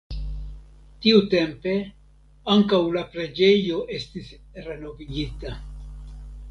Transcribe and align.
Tiutempe 1.05 1.73
ankaŭ 2.55 2.81
la 2.97 3.05
preĝejo 3.15 3.79
estis 4.01 4.35
renovigita. 4.71 5.59